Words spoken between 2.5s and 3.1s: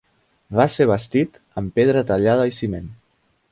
i ciment.